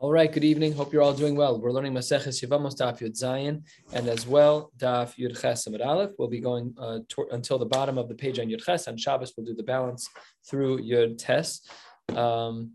[0.00, 0.74] All right, good evening.
[0.74, 1.60] Hope you're all doing well.
[1.60, 6.12] We're learning Maseches Yevamos Daf Yud Zayin, and as well Daf Yud Ches Amid Aleph.
[6.20, 8.86] We'll be going uh, to, until the bottom of the page on Yud Ches.
[8.86, 10.08] On Shabbos, we'll do the balance
[10.48, 11.62] through Yud Tes.
[12.14, 12.74] Um,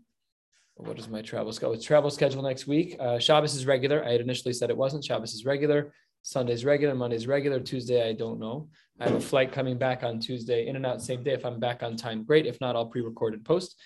[0.74, 1.80] what is my travel schedule?
[1.80, 2.94] Travel schedule next week.
[3.00, 4.04] Uh, Shabbos is regular.
[4.04, 5.02] I had initially said it wasn't.
[5.02, 5.94] Shabbos is regular.
[6.20, 6.94] Sunday's regular.
[6.94, 7.58] Monday's regular.
[7.58, 8.68] Tuesday, I don't know.
[9.00, 11.32] I have a flight coming back on Tuesday, in and out same day.
[11.32, 12.44] If I'm back on time, great.
[12.44, 13.76] If not, I'll pre-record and post.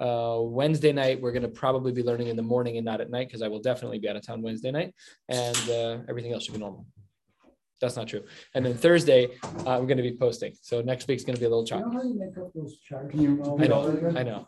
[0.00, 3.10] Uh, Wednesday night, we're going to probably be learning in the morning and not at
[3.10, 4.94] night because I will definitely be out of town Wednesday night,
[5.28, 6.86] and uh, everything else should be normal.
[7.80, 8.22] That's not true.
[8.54, 10.52] And then Thursday, uh, we're going to be posting.
[10.60, 11.82] So next week's going to be a little choppy.
[11.84, 13.12] You know how you make up those charts?
[13.12, 14.46] I know, I know.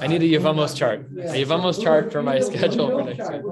[0.00, 1.00] I need a Yevamos chart.
[1.18, 3.42] A Yevamos chart for my We need a- schedule for next week.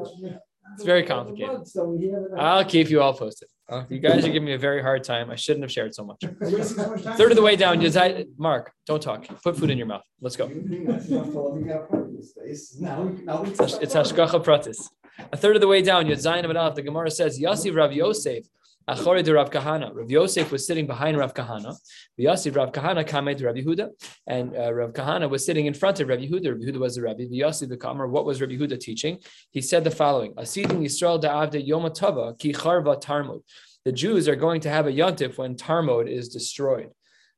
[0.74, 1.66] It's very complicated.
[1.66, 3.48] So we have it- I'll keep you all posted.
[3.88, 5.30] You guys are giving me a very hard time.
[5.30, 6.22] I shouldn't have shared so much.
[6.40, 7.16] We're wasting so much time.
[7.16, 9.26] Third of the way down, decide- Mark, don't talk.
[9.42, 10.02] Put food in your mouth.
[10.20, 10.46] Let's go.
[10.46, 10.52] Now,
[13.02, 14.88] we- now we- It's Hash- it's Hashgacha Pratis.
[15.32, 17.92] A third of the way down, Yud Zayin Amid Aleph, the Gemara says, Yasiv Rav
[17.92, 18.44] Yosef,
[18.88, 19.94] Achori de Rav Kahana.
[19.94, 21.76] Rav Yosef was sitting behind Rav Kahana.
[22.18, 23.90] Yasiv Rav Kahana came to Rav Yehuda,
[24.26, 26.50] and uh, Rav Kahana was sitting in front of Rav Yehuda.
[26.52, 27.24] Rav Yehuda was the Rabbi.
[27.24, 29.18] Yasiv the Kamar, what was Rav Yehuda teaching?
[29.50, 33.42] He said the following: Asidin Yisrael da'avde Yom Tova ki charva tarmud.
[33.84, 36.90] The Jews are going to have a yontif when Tarmod is destroyed.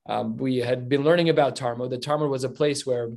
[0.06, 1.91] Um, we had been learning about Tarmod.
[1.91, 3.11] The Tarmod was a place where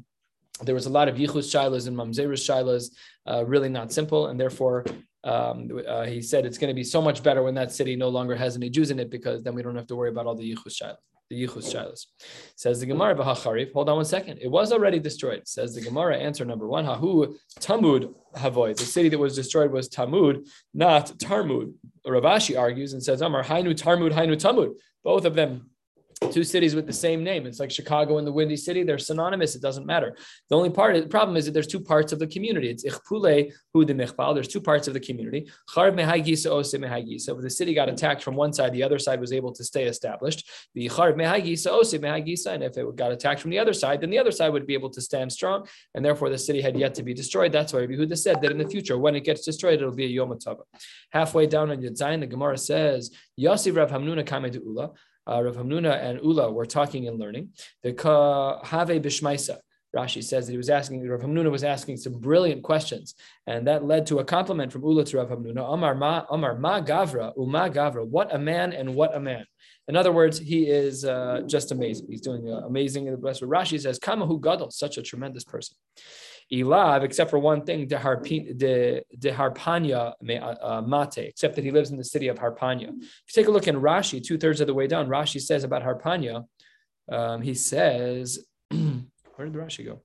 [0.64, 2.92] there was a lot of yichus shilas and mamzerus shilas,
[3.30, 4.86] uh, really not simple, and therefore
[5.23, 8.08] um, uh, he said it's going to be so much better when that city no
[8.08, 10.36] longer has any Jews in it because then we don't have to worry about all
[10.36, 10.95] the yichus shilas.
[11.30, 12.06] The yichus shilas.
[12.56, 13.73] Says the Gemara v'hacharif.
[13.73, 14.39] Hold on one second.
[14.42, 15.47] It was already destroyed.
[15.47, 16.17] Says the Gemara.
[16.17, 16.86] Answer number one.
[16.86, 18.78] Hahu Tamud Havoy.
[18.78, 21.73] The city that was destroyed was Tamud, not Tarmud.
[22.06, 24.75] Rav Ashi argues and says, Amar Hainu Tarmud Hainu Tamud.
[25.03, 25.69] Both of them
[26.19, 27.45] two cities with the same name.
[27.45, 28.83] It's like Chicago and the Windy City.
[28.83, 29.55] They're synonymous.
[29.55, 30.15] It doesn't matter.
[30.49, 32.69] The only part, the problem is that there's two parts of the community.
[32.69, 34.33] It's Ichpule Hu de Michpal.
[34.33, 35.49] There's two parts of the community.
[35.75, 36.71] Gisa Ose.
[36.71, 40.50] The city got attacked from one side, the other side was able to stay established.
[40.75, 42.53] The Charb Mehai Gisa Ose Mehai Gisa.
[42.53, 44.73] And if it got attacked from the other side, then the other side would be
[44.73, 45.67] able to stand strong.
[45.95, 47.51] And therefore the city had yet to be destroyed.
[47.51, 50.06] That's why Rabbi Huda said that in the future, when it gets destroyed, it'll be
[50.06, 50.63] a Yom Tova.
[51.11, 54.91] Halfway down on Yud the Gemara says, Yossi Rav Hamnuna Kame de Ula
[55.27, 57.49] uh, Rav Hamnuna and Ula were talking and learning.
[57.83, 57.89] The
[58.63, 59.57] Have Bishmaisa.
[59.95, 63.15] Rashi says that he was asking, Rav Hamnuna was asking some brilliant questions,
[63.47, 65.73] and that led to a compliment from Ula to Rav Hamnuna.
[65.73, 68.05] Amar ma, Amar ma gavra, uma gavra.
[68.05, 69.45] What a man and what a man.
[69.88, 72.07] In other words, he is uh, just amazing.
[72.09, 73.05] He's doing uh, amazing.
[73.21, 73.97] That's what Rashi says.
[73.99, 75.77] Kamahu gadol, such a tremendous person.
[76.52, 77.97] Elav, except for one thing, de,
[79.25, 80.13] Harpanya
[80.62, 82.90] uh, Mate, except that he lives in the city of Harpanya.
[82.90, 85.63] If you take a look in Rashi, two thirds of the way down, Rashi says
[85.63, 86.46] about Harpanya,
[87.12, 88.80] um, he says, where
[89.46, 90.02] did the Rashi go?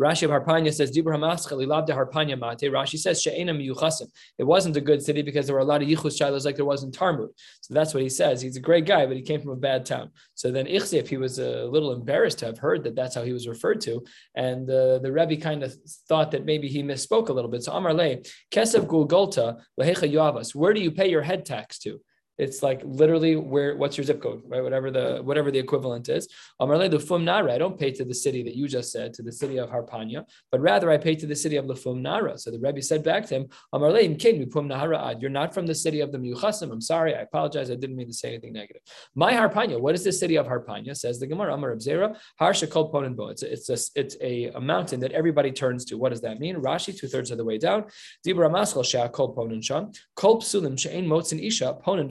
[0.00, 2.72] Rashi of Harpanya says, Dibra Hamaschel, Ilav de Harpanya Mate.
[2.72, 4.08] Rashi says, She'ena miyuchasim.
[4.38, 6.64] It wasn't a good city because there were a lot of yichus shilas like there
[6.64, 7.28] was in Tarmud.
[7.60, 8.40] So that's what he says.
[8.40, 10.10] He's a great guy, but he came from a bad town.
[10.34, 13.32] So then Ichsef, he was a little embarrassed to have heard that that's how he
[13.32, 14.02] was referred to.
[14.34, 15.74] And uh, the Rebbe kind of
[16.08, 17.62] thought that maybe he misspoke a little bit.
[17.62, 18.16] So Amar Le,
[18.50, 22.00] Kesev Gulgolta, Lehecha Yavas, where do you pay your head tax to?
[22.38, 24.62] It's like literally where what's your zip code, right?
[24.62, 26.28] Whatever the whatever the equivalent is.
[26.60, 27.54] Amarle Lufum Nara.
[27.54, 30.24] I don't pay to the city that you just said, to the city of Harpanya,
[30.50, 32.38] but rather I pay to the city of Lufum Nara.
[32.38, 35.20] So the Rebbe said back to him, Amarle Imkin Mipum.
[35.20, 36.70] You're not from the city of the Miyuchasim.
[36.72, 37.70] I'm sorry, I apologize.
[37.70, 38.82] I didn't mean to say anything negative.
[39.14, 40.96] My Harpanya, what is the city of Harpanya?
[40.96, 44.60] Says the Gemara, Amar Abzera, Harsha Kol Ponin It's a, it's a it's a, a
[44.60, 45.96] mountain that everybody turns to.
[45.96, 46.56] What does that mean?
[46.56, 47.84] Rashi, two thirds of the way down.
[48.26, 49.92] Dibra Maschal Shah Kol Ponin Sham.
[50.16, 50.74] Kol Psulim
[51.06, 52.08] Motzin Isha Ponin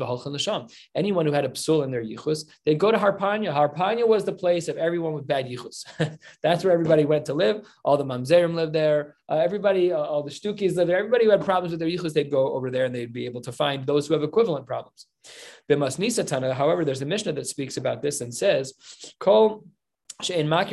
[0.95, 3.53] Anyone who had a psul in their yichus, they'd go to Harpanya.
[3.53, 5.85] Harpanya was the place of everyone with bad yichus.
[6.43, 7.65] That's where everybody went to live.
[7.83, 9.15] All the mamzerim lived there.
[9.29, 10.97] Uh, everybody, uh, all the shtukis lived there.
[10.97, 13.41] Everybody who had problems with their yichus, they'd go over there and they'd be able
[13.41, 15.07] to find those who have equivalent problems.
[15.69, 18.73] Bimas Nisatana, however, there's a Mishnah that speaks about this and says,
[19.19, 19.65] Kol
[20.29, 20.67] Anyone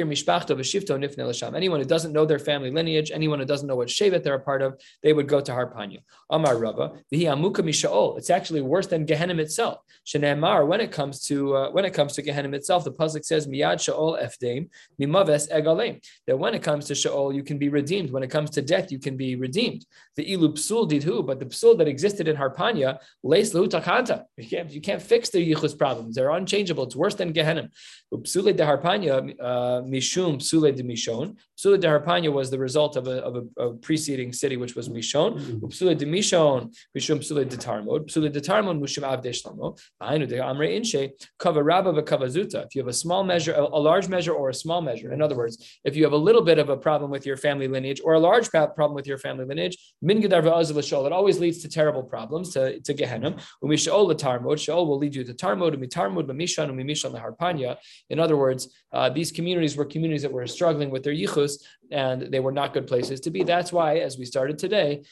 [1.81, 4.63] who doesn't know their family lineage, anyone who doesn't know what Shevet they're a part
[4.63, 5.99] of, they would go to Harpanya.
[6.31, 9.79] Amar Rava, It's actually worse than Gehenim itself.
[10.07, 13.47] Shenemar, when it comes to uh, when it comes to Gehenim itself, the pasuk says
[13.47, 14.69] Miyad Shaol Efdeim
[15.01, 16.03] Mimaves Egalem.
[16.27, 18.11] That when it comes to Shaol, you can be redeemed.
[18.11, 19.85] When it comes to death, you can be redeemed.
[20.17, 24.25] The Ilu Psul Didhu, but the Psul that existed in Harpanya, Leis Takanta.
[24.37, 26.15] You can't you can't fix the Yichus problems.
[26.15, 26.85] They're unchangeable.
[26.85, 27.71] It's worse than Gehenim.
[28.13, 31.37] Upsule de Harpanya Mishum Psule de Mishon.
[31.59, 34.89] Psule de Harpanya was the result of a, of a, a preceding city, which was
[34.89, 35.61] Mishon.
[35.61, 38.07] Psule de Mishon, Mishum Psule de Tarmod.
[38.07, 39.79] Psule de Tarmod, Mushum Avde Shlomo.
[40.01, 42.67] Ainu de Amre Inshe, Kava Rabba Kava Zuta.
[42.67, 45.21] If you have a small measure, a, a large measure, or a small measure, in
[45.21, 48.01] other words, if you have a little bit of a problem with your family lineage
[48.05, 51.63] or a large problem with your family lineage, Min Gedar Va'azil Shol, it always leads
[51.63, 53.37] to terrible problems, to, to Gehenna.
[53.63, 57.77] Umi Shaol Tarmod, Shaol will lead you to Tarmod, Umi Tarmod, Mishan, the Harpanya.
[58.09, 62.23] In other words, uh, these communities were communities that were struggling with their yichus and
[62.23, 63.43] they were not good places to be.
[63.43, 65.03] That's why, as we started today,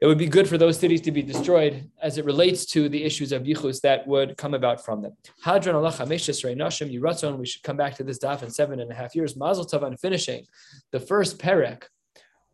[0.00, 3.04] it would be good for those cities to be destroyed as it relates to the
[3.04, 5.16] issues of yichus that would come about from them.
[5.44, 7.38] Hadran Allah Nashim Yiratzon.
[7.38, 9.36] We should come back to this daf in seven and a half years.
[9.36, 10.44] Mazel Tov on finishing
[10.92, 11.84] the first perek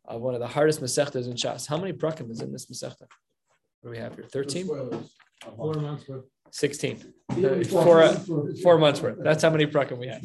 [0.05, 1.67] of one of the hardest masechtas in Shas.
[1.67, 3.07] How many prakim is in this masechta?
[3.81, 4.27] What do we have here?
[4.31, 4.67] 13?
[5.57, 6.25] Four months worth.
[6.53, 7.15] 16.
[7.69, 8.13] Four,
[8.63, 9.19] four months worth.
[9.23, 10.23] That's how many prakim we have.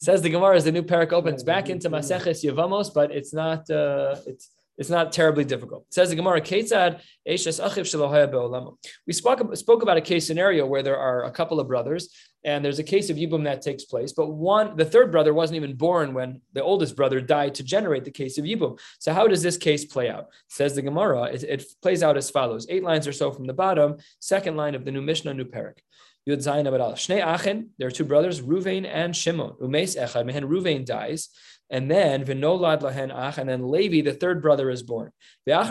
[0.00, 3.68] Says the Gemara as the new parak opens back into Maseches Yevamos, but it's not
[3.70, 5.86] uh, it's it's not terribly difficult.
[5.90, 8.76] Says the Gemara, Ketzad Achiv Be'olamo.
[9.06, 12.08] We spoke spoke about a case scenario where there are a couple of brothers,
[12.44, 15.56] and there's a case of Yibum that takes place, but one the third brother wasn't
[15.56, 18.78] even born when the oldest brother died to generate the case of Yibum.
[18.98, 20.26] So how does this case play out?
[20.48, 23.54] Says the Gemara, it, it plays out as follows: eight lines or so from the
[23.54, 25.78] bottom, second line of the new Mishnah, new parak.
[26.28, 26.94] Yud Zayin Abadal.
[26.94, 29.52] Shnei Achen, there are two brothers, Ruvain and Shimon.
[29.60, 31.28] Umeis Echad, Mehen Ruvain dies,
[31.70, 35.10] and then Vinolad Lahen Ach, and then Levi, the third brother, is born.
[35.46, 35.64] Then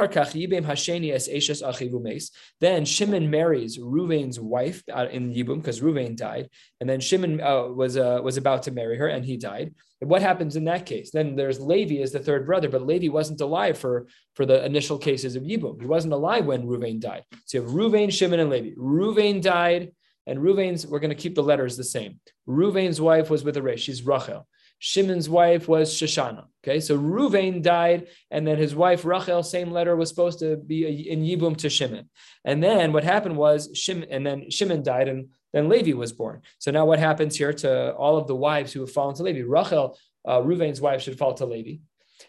[2.86, 8.20] Shimon marries Ruvain's wife in Yibum because Ruvain died, and then Shimon uh, was uh,
[8.24, 9.74] was about to marry her, and he died.
[10.02, 11.12] And what happens in that case?
[11.12, 14.98] Then there's Levi as the third brother, but Levi wasn't alive for, for the initial
[14.98, 15.80] cases of Yibum.
[15.80, 17.24] He wasn't alive when Ruvain died.
[17.46, 18.76] So you have Ruvain, Shimon, and Levi.
[18.78, 19.94] Ruvain died.
[20.26, 22.20] And Ruvain's, we're going to keep the letters the same.
[22.48, 23.82] Ruvain's wife was with a race.
[23.82, 24.48] She's Rachel.
[24.80, 26.46] Shimon's wife was Shoshana.
[26.62, 31.10] Okay, so Ruvain died, and then his wife Rachel, same letter, was supposed to be
[31.10, 32.10] in Yibum to Shimon.
[32.44, 36.42] And then what happened was Shimon, and then Shimon died, and then Levi was born.
[36.60, 39.48] So now what happens here to all of the wives who have fallen to Levi?
[39.48, 39.98] Rachel,
[40.28, 41.78] uh, Ruvain's wife, should fall to Levi.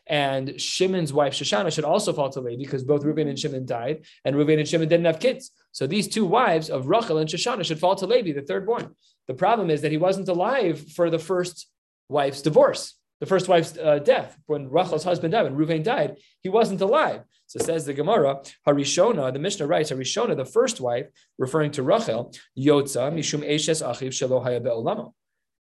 [0.06, 4.05] And Shimon's wife Shoshana should also fall to Levi because both Reuben and Shimon died,
[4.25, 5.50] and Reuben and Shimon didn't have kids.
[5.74, 8.94] So these two wives of Rachel and Shoshana should fall to Levi, the third born.
[9.26, 11.66] The problem is that he wasn't alive for the first
[12.08, 14.38] wife's divorce, the first wife's uh, death.
[14.46, 17.22] When Rachel's husband died, when Reuven died, he wasn't alive.
[17.46, 21.06] So says the Gemara, Harishona, the Mishnah writes, Harishona, the first wife,
[21.38, 24.60] referring to Rachel, Yotza, Mishum Eshes Achiv Shelo Haya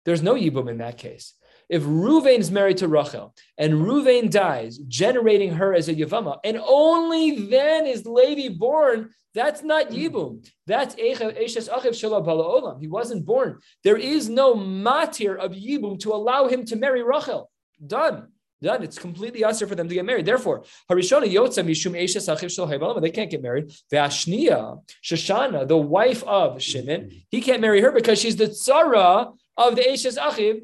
[0.04, 1.36] There's no Yibum in that case.
[1.72, 6.60] If Ruvain is married to Rachel and Ruvain dies, generating her as a Yavama, and
[6.62, 10.46] only then is Levi born, that's not Yibum.
[10.68, 12.82] That's Eshes Achiv Shalom Olam.
[12.82, 13.60] He wasn't born.
[13.86, 17.50] There is no matir of Yibum to allow him to marry Rachel.
[17.88, 18.28] Done.
[18.62, 18.84] Done.
[18.84, 20.26] It's completely usher for them to get married.
[20.26, 23.72] Therefore, Harishona Yotza Mishum They can't get married.
[23.92, 29.76] Ve'ashniya Shoshana, the wife of Shimon, he can't marry her because she's the tzara of
[29.78, 30.64] the Eshes Achiv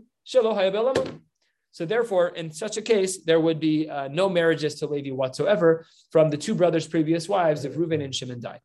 [1.78, 5.86] so therefore, in such a case, there would be uh, no marriages to Levi whatsoever
[6.12, 8.62] from the two brothers' previous wives if Reuben and Shimon died.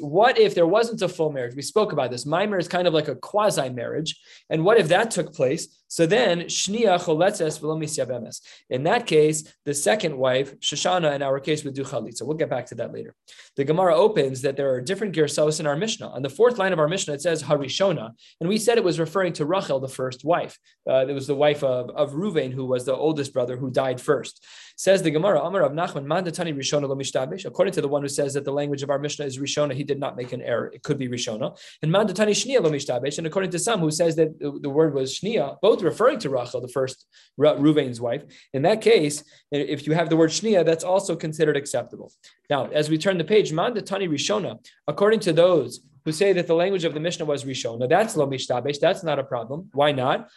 [0.00, 1.54] What if there wasn't a full marriage?
[1.54, 2.24] We spoke about this.
[2.24, 4.18] Maimer is kind of like a quasi marriage.
[4.50, 5.84] And what if that took place?
[5.88, 8.40] So then, Shnia Choletzes Yabemes.
[8.70, 12.22] In that case, the second wife, Shoshana, in our case, would do Chalitza.
[12.22, 13.14] We'll get back to that later.
[13.56, 16.08] The Gemara opens that there are different Gersos in our Mishnah.
[16.08, 18.10] On the fourth line of our Mishnah, it says Harishona.
[18.40, 20.58] And we said it was referring to Rachel, the first wife.
[20.88, 24.00] Uh, it was the wife of, of Ruvain, who was the oldest brother who died
[24.00, 24.44] first.
[24.78, 28.34] Says the Gemara, Amar Rav Nachman, Mandatani Rishona lo According to the one who says
[28.34, 30.66] that the language of our Mishnah is Rishona, he did not make an error.
[30.66, 31.58] It could be Rishona.
[31.80, 35.18] And Mandatani Shnia lo And according to some who says that the, the word was
[35.18, 37.06] Shnia, both referring to Rachel, the first
[37.38, 38.24] Ruvain's wife.
[38.52, 42.12] In that case, if you have the word Shnia, that's also considered acceptable.
[42.50, 46.46] Now, as we turn the page, Manda Tani Rishona, according to those who say that
[46.46, 47.88] the language of the Mishnah was Rishona.
[47.88, 48.78] That's lo mishtabesh.
[48.78, 49.68] That's not a problem.
[49.72, 50.28] Why not?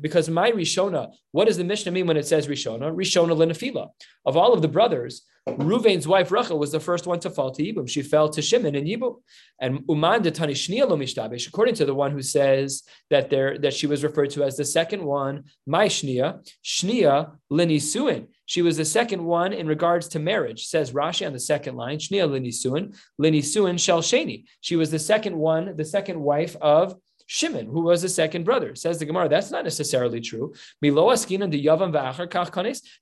[0.00, 2.90] Because my Rishona, what does the Mishnah mean when it says Rishona?
[2.90, 3.90] Rishona lenafila.
[4.24, 7.62] Of all of the brothers, Ruvain's wife Rachel was the first one to fall to
[7.62, 7.86] Yibum.
[7.88, 9.16] She fell to Shimon and Yibum.
[9.60, 11.00] And Uman de Tani lo
[11.46, 14.64] according to the one who says that there that she was referred to as the
[14.64, 18.28] second one, my Shnia, Shnia linisuin.
[18.50, 21.98] She was the second one in regards to marriage, says Rashi on the second line,
[21.98, 24.42] Shnia linisuin, linisuin shel sheni.
[24.60, 26.96] She was the second one, the second wife of
[27.28, 28.74] Shimon, who was the second brother.
[28.74, 30.52] Says the Gemara, that's not necessarily true.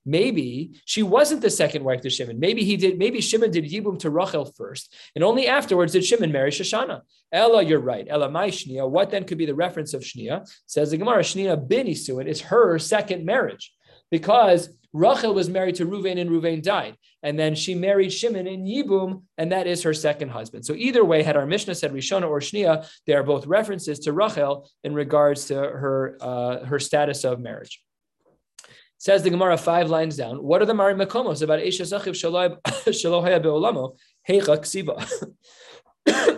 [0.05, 2.39] Maybe she wasn't the second wife to Shimon.
[2.39, 2.99] Maybe he did.
[2.99, 7.01] Maybe Shimon did Yibum to Rachel first, and only afterwards did Shimon marry Shoshana.
[7.31, 8.05] Ella, you're right.
[8.07, 8.87] Ella, my Shnia.
[8.87, 10.47] What then could be the reference of Shnia?
[10.67, 13.73] Says the Gemara, Shnia bin Isuin is her second marriage
[14.11, 16.95] because Rachel was married to Ruvain and Ruvain died.
[17.21, 20.65] And then she married Shimon in Yibum, and that is her second husband.
[20.65, 24.13] So either way, had our Mishnah said Rishona or Shnia, they are both references to
[24.13, 27.81] Rachel in regards to her, uh, her status of marriage.
[28.97, 30.43] Says the Gemara five lines down.
[30.43, 33.95] What are the Mari Makomos about Esha Zachiv Shalohaya Beolamo?
[34.27, 35.37] Heicha Ksiba.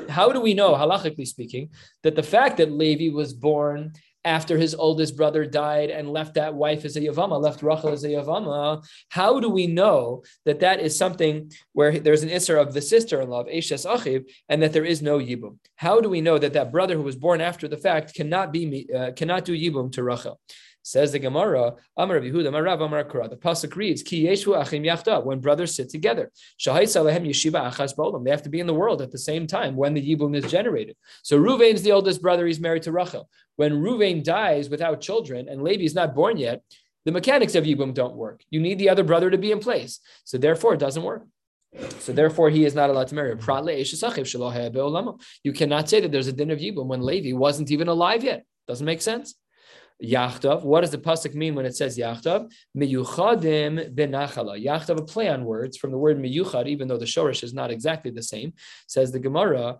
[0.10, 1.70] How do we know, halachically speaking,
[2.03, 6.53] that the fact that Levi was born after his oldest brother died and left that
[6.53, 10.79] wife as a Yavama, left Rachel as a Yavama, how do we know that that
[10.79, 14.85] is something where there's an Isser of the sister-in-law, of Eshes Achiv, and that there
[14.85, 15.57] is no Yibum?
[15.75, 18.87] How do we know that that brother who was born after the fact cannot be
[18.95, 20.39] uh, cannot do Yibum to Rachel?
[20.83, 23.27] Says the Gemara, Amar Yehuda, Amar Rav, Amar Kara.
[23.27, 27.95] The pasuk reads, "Ki yeshu achim yachda." When brothers sit together, shahai salehem yeshiva achas
[27.95, 28.23] ba'olam.
[28.23, 30.50] They have to be in the world at the same time when the yibum is
[30.50, 30.95] generated.
[31.23, 33.29] So Ruvain's the oldest brother; he's married to Rachel.
[33.57, 36.63] When Ruvain dies without children and Levi is not born yet,
[37.05, 38.43] the mechanics of yibum don't work.
[38.50, 40.00] You need the other brother to be in place.
[40.23, 41.25] So therefore, it doesn't work.
[42.00, 43.31] So therefore, he is not allowed to marry.
[45.43, 48.45] You cannot say that there's a din of yibum when Levi wasn't even alive yet.
[48.67, 49.35] Doesn't make sense.
[50.03, 50.63] Yachtav.
[50.63, 52.51] What does the pasuk mean when it says Yachtav?
[52.75, 54.63] Miyuchadim benachala.
[54.63, 57.72] Yachtav, a play on words from the word miyuchad, even though the shorish is not
[57.72, 58.53] exactly the same.
[58.88, 59.77] Says the Gemara.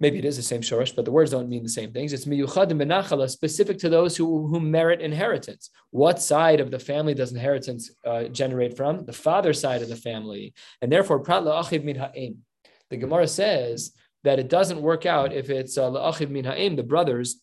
[0.00, 2.12] Maybe it is the same shorish, but the words don't mean the same things.
[2.12, 5.70] It's miyuchadim benachala, specific to those who, who merit inheritance.
[5.90, 9.04] What side of the family does inheritance uh, generate from?
[9.04, 12.38] The father side of the family, and therefore pratla achiv min ha'im.
[12.90, 13.92] The Gemara says
[14.24, 17.41] that it doesn't work out if it's uh, la'achiv min ha'im, the brothers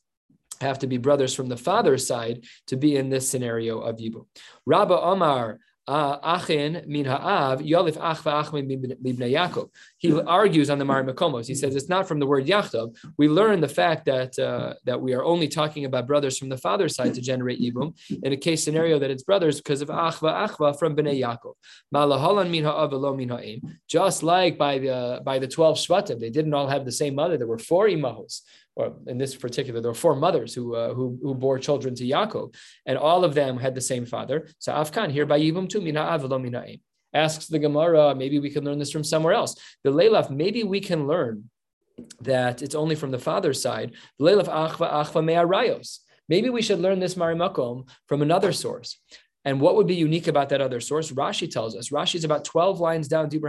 [0.62, 4.26] have to be brothers from the father's side to be in this scenario of Yibu.
[4.66, 8.70] Rabba Omar Achin min ha'av yalif achva achmin
[9.04, 9.70] libnei Yaakov.
[9.98, 11.48] He argues on the Mari Makomos.
[11.48, 12.96] He says it's not from the word Yachtov.
[13.18, 16.58] We learn the fact that uh, that we are only talking about brothers from the
[16.58, 17.98] father's side to generate Yibum.
[18.24, 21.54] In a case scenario that it's brothers because of achva achva from bnei Yaakov.
[21.94, 23.80] Malahalan min ha'av min ha'im.
[23.88, 27.36] Just like by the by the twelve shvatim, they didn't all have the same mother.
[27.38, 28.42] There were four imahos
[28.80, 32.06] or in this particular, there were four mothers who, uh, who, who bore children to
[32.06, 32.56] Yaakov,
[32.86, 34.48] and all of them had the same father.
[34.60, 36.64] So Afkan here by Yibum too, mina avelo mina
[37.14, 39.56] Asks the Gemara, maybe we can learn this from somewhere else.
[39.84, 41.50] The Leilaf, maybe we can learn
[42.22, 43.96] that it's only from the father's side.
[44.22, 46.00] Leilaf achva achva me'arayos.
[46.30, 49.02] Maybe we should learn this marimakom from another source.
[49.46, 51.12] And what would be unique about that other source?
[51.12, 51.90] Rashi tells us.
[51.90, 53.30] Rashi is about 12 lines down.
[53.30, 53.40] The.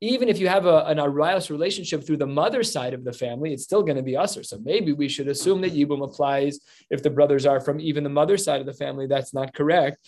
[0.00, 3.52] Even if you have a, an Arayos relationship through the mother side of the family,
[3.52, 4.44] it's still going to be Usr.
[4.46, 8.10] So maybe we should assume that Yibum applies if the brothers are from even the
[8.10, 9.06] mother side of the family.
[9.06, 9.98] That's not correct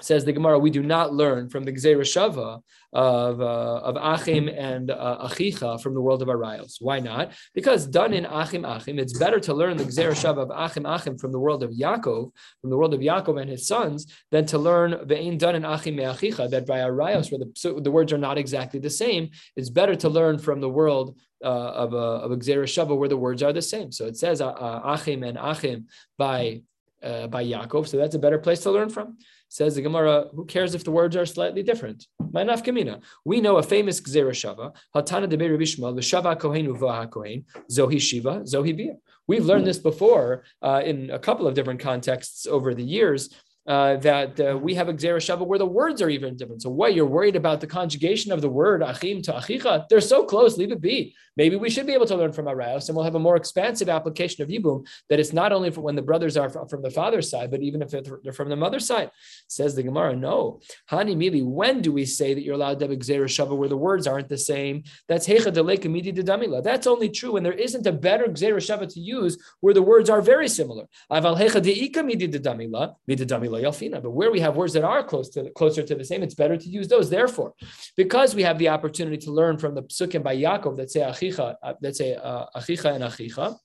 [0.00, 4.48] says the Gemara, we do not learn from the Gzeira Shava of, uh, of Achim
[4.48, 6.76] and uh, Achicha from the world of Arayos.
[6.80, 7.32] Why not?
[7.54, 11.18] Because done in Achim Achim, it's better to learn the Gzeira Shava of Achim Achim
[11.18, 12.30] from the world of Yaakov,
[12.60, 15.96] from the world of Yaakov and his sons, than to learn Ve'in done in Achim
[15.96, 19.70] Achicha, that by Arayos, where the, so the words are not exactly the same, it's
[19.70, 23.52] better to learn from the world uh, of a of Shava where the words are
[23.52, 23.92] the same.
[23.92, 26.62] So it says uh, uh Achim and Achim by
[27.02, 29.18] uh, by Yaakov, so that's a better place to learn from.
[29.48, 32.06] Says the Gemara, who cares if the words are slightly different?
[32.20, 33.02] Ma'naf kamina.
[33.24, 37.44] We know a famous Gzera Shava, Hatana de Rabbi Shmuel, the Shava Kohen Uvaha Kohen,
[37.70, 38.94] Zohi Shiva, Zohi Bia.
[39.26, 43.30] We've learned this before uh, in a couple of different contexts over the years
[43.68, 46.62] uh, that uh, we have a Shava where the words are even different.
[46.62, 49.86] So what, you're worried about the conjugation of the word Achim to Achicha?
[49.88, 51.14] They're so close, leave it be.
[51.36, 53.88] Maybe we should be able to learn from Arayos and we'll have a more expansive
[53.88, 57.30] application of Yibum that it's not only for when the brothers are from the father's
[57.30, 59.12] side, but even if they're from the mother's side.
[59.46, 60.60] Says the Gemara, no.
[60.90, 63.76] Hani Mili, when do we say that you're allowed to have a Shava where the
[63.76, 64.82] words aren't the same?
[65.06, 65.88] That's Hecha Deleka
[66.24, 66.62] Damila.
[66.64, 70.20] That's only true when there isn't a better Shava to use where the words are
[70.20, 70.88] very similar.
[71.12, 73.57] Aval Hecha Deika Midi Damila, Midi Damila.
[73.62, 76.56] But where we have words that are close to closer to the same, it's better
[76.56, 77.10] to use those.
[77.10, 77.54] Therefore,
[77.96, 81.56] because we have the opportunity to learn from the psukim by Yaakov that say achicha,
[81.62, 83.56] uh, that say uh, achicha and achicha,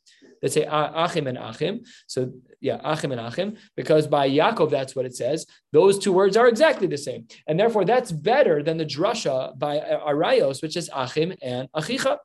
[0.42, 1.82] that say achim and achim.
[2.08, 5.46] So yeah, achim and achim, because by Yaakov that's what it says.
[5.72, 9.80] Those two words are exactly the same, and therefore that's better than the drasha by
[9.80, 12.18] Arayos, which is achim and achicha.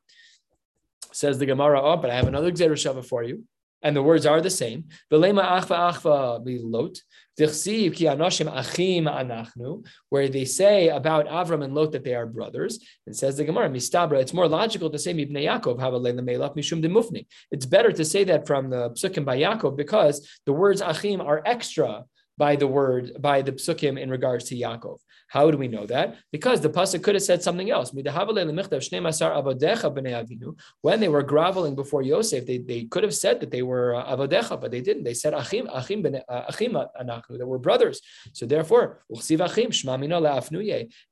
[1.11, 3.45] Says the Gemara, oh, but I have another Gzerah Shava for you.
[3.81, 4.85] and the words are the same.
[5.11, 7.01] Velema achva achva bilot.
[10.09, 12.79] Where they say about Avram and Lot that they are brothers.
[13.05, 17.25] And says the Gemara, mistabra, it's more logical to say mibnei Yaakov.
[17.51, 21.41] It's better to say that from the psukim by Yaakov because the words achim are
[21.45, 22.03] extra
[22.39, 24.99] by the word, by the psukim in regards to Yaakov.
[25.29, 26.15] How do we know that?
[26.31, 27.93] Because the pasuk could have said something else.
[27.93, 28.03] When
[31.01, 34.59] they were groveling before Yosef, they, they could have said that they were uh, avodecha,
[34.59, 35.03] but they didn't.
[35.03, 37.37] They said achim achim uh, achim anachnu.
[37.37, 38.01] They were brothers.
[38.33, 39.03] So therefore,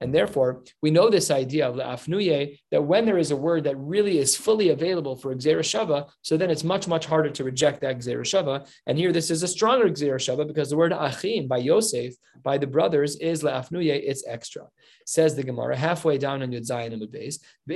[0.01, 3.77] And therefore, we know this idea of le'afnuye that when there is a word that
[3.77, 7.81] really is fully available for gzera shava, so then it's much much harder to reject
[7.81, 8.67] that gzera shava.
[8.87, 11.16] And here, this is a stronger gzera shava because the word achim
[11.47, 14.67] by Yosef by the brothers is le'afnuye it's extra.
[15.05, 17.39] Says the Gemara halfway down on Yud Zayin and base.
[17.65, 17.75] The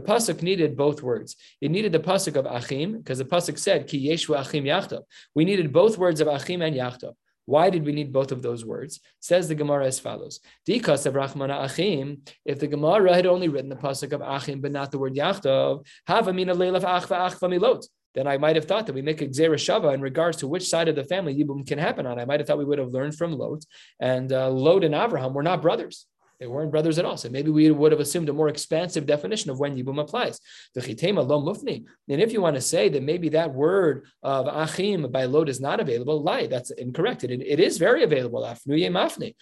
[0.00, 1.36] pasuk needed both words.
[1.60, 5.02] It needed the pasuk of achim because the pasuk said ki yeshu achim yachtav.
[5.34, 7.14] We needed both words of achim and yachtav.
[7.44, 9.00] Why did we need both of those words?
[9.20, 10.38] Says the Gemara as follows:
[10.68, 12.22] Dikas of Rachmana Achim.
[12.44, 15.84] If the Gemara had only written the pasuk of Achim but not the word Yachtov,
[16.06, 17.84] have a amina leilaf achva achva milot
[18.14, 20.88] then I might have thought that we make a Shava in regards to which side
[20.88, 22.18] of the family Yibum can happen on.
[22.18, 23.64] I might have thought we would have learned from Lot,
[24.00, 26.06] and uh, Lot and Abraham were not brothers.
[26.42, 27.16] They weren't brothers at all.
[27.16, 30.40] So maybe we would have assumed a more expansive definition of when Yibum applies.
[30.74, 31.84] Mufni.
[32.08, 35.60] And if you want to say that maybe that word of Achim by Lot is
[35.60, 36.48] not available, lie.
[36.48, 37.22] That's incorrect.
[37.22, 38.42] It, it is very available.
[38.42, 39.34] Mafni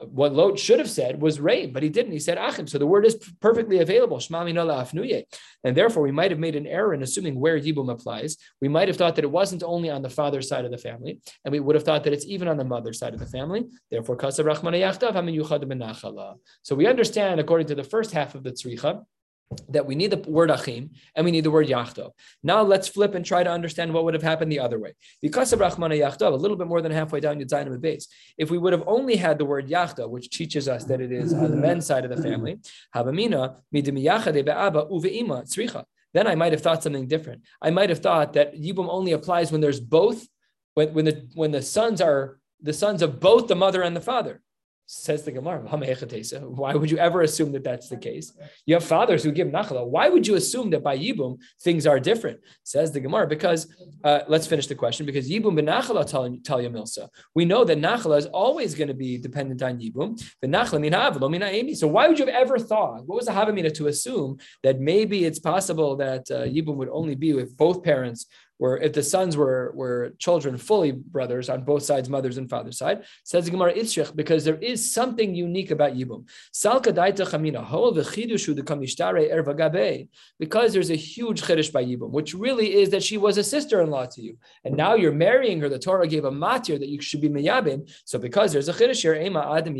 [0.00, 2.12] what Lot should have said was rain, but he didn't.
[2.12, 2.66] He said achim.
[2.66, 4.20] So the word is perfectly available.
[4.30, 8.36] And therefore, we might have made an error in assuming where Yibum applies.
[8.60, 11.20] We might have thought that it wasn't only on the father's side of the family,
[11.44, 13.64] and we would have thought that it's even on the mother's side of the family.
[13.90, 14.18] Therefore.
[16.62, 19.04] So we understand, according to the first half of the tzricha,
[19.68, 22.10] that we need the word achim and we need the word yachtov.
[22.42, 24.94] Now let's flip and try to understand what would have happened the other way.
[25.22, 28.08] Because of Rahmana yachtov, a little bit more than halfway down Yudzayin base,
[28.38, 31.32] if we would have only had the word yachtov, which teaches us that it is
[31.32, 32.58] on the men's side of the family,
[32.94, 35.84] habamina uve'ima tzricha.
[36.12, 37.42] Then I might have thought something different.
[37.60, 40.26] I might have thought that yibum only applies when there's both,
[40.74, 44.00] when, when the when the sons are the sons of both the mother and the
[44.00, 44.40] father.
[44.86, 48.34] Says the Gemara, why would you ever assume that that's the case?
[48.66, 49.86] You have fathers who give nachala.
[49.86, 52.40] Why would you assume that by yibum things are different?
[52.64, 53.66] Says the Gemara, because
[54.04, 55.06] uh, let's finish the question.
[55.06, 57.08] Because yibum ben nachala talya milsa.
[57.34, 60.22] We know that nachala is always going to be dependent on yibum.
[60.42, 60.80] The nachala
[61.30, 63.06] mina So why would you have ever thought?
[63.06, 67.14] What was the havamina to assume that maybe it's possible that uh, yibum would only
[67.14, 68.26] be with both parents
[68.58, 72.78] where if the sons were were children fully brothers on both sides, mothers and father's
[72.78, 76.24] side, says Gemara Itzrich, because there is something unique about Yibum.
[79.34, 79.42] Er
[80.38, 84.06] because there's a huge chiddush by Yibum, which really is that she was a sister-in-law
[84.06, 85.68] to you, and now you're marrying her.
[85.68, 87.90] The Torah gave a matir that you should be miyabim.
[88.04, 89.74] So because there's a chiddush here, adam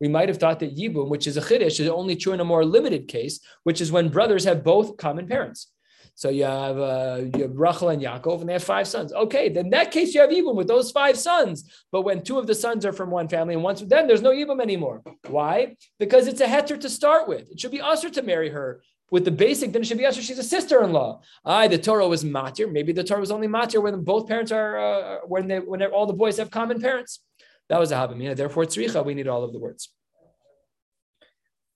[0.00, 2.44] we might have thought that Yibum, which is a chiddush, is only true in a
[2.44, 5.68] more limited case, which is when brothers have both common parents.
[6.14, 9.12] So you have, uh, you have Rachel and Yaakov, and they have five sons.
[9.12, 11.70] Okay, then in that case you have Yibum with those five sons.
[11.90, 14.30] But when two of the sons are from one family and one's then there's no
[14.30, 15.02] Yibum anymore.
[15.28, 15.76] Why?
[15.98, 17.50] Because it's a heter to start with.
[17.50, 20.22] It should be usher to marry her with the basic, then it should be usher.
[20.22, 21.20] She's a sister-in-law.
[21.44, 22.70] I the Torah was matir.
[22.70, 26.06] Maybe the Torah was only matir when both parents are uh, when they when all
[26.06, 27.20] the boys have common parents.
[27.68, 28.36] That was a habamina.
[28.36, 29.90] Therefore, tzricha, we need all of the words.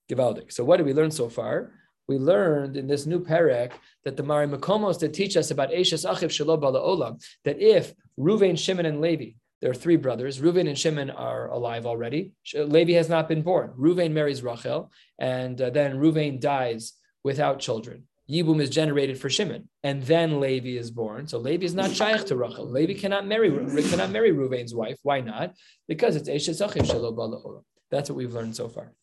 [0.09, 0.51] Givaldik.
[0.51, 1.71] So what did we learn so far?
[2.07, 3.71] We learned in this new parak
[4.03, 8.57] that the Mari Makomos that teach us about Eishes Achiv Shalob Olam, that if Ruvain,
[8.57, 12.33] Shimon, and Levi, there are three brothers, Ruvain and Shimon are alive already.
[12.53, 13.73] Levi has not been born.
[13.77, 18.03] Ruvain marries Rachel, and uh, then Ruvain dies without children.
[18.29, 21.27] Yibum is generated for Shimon, and then Levi is born.
[21.27, 22.69] So Levi is not shaykh to Rachel.
[22.69, 23.49] Levi cannot marry
[23.83, 24.97] cannot marry Ruvain's wife.
[25.03, 25.53] Why not?
[25.87, 27.63] Because it's Eishes Achiv Shalob Olam.
[27.91, 28.93] That's what we've learned so far.